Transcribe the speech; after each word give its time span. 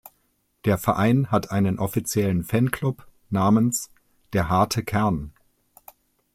Der 0.65 0.79
Verein 0.79 1.29
hat 1.29 1.51
einen 1.51 1.77
offiziellen 1.77 2.43
Fanclub 2.43 3.05
namens 3.29 3.91
"Der 4.33 4.49
harte 4.49 4.83
Kern". 4.83 5.31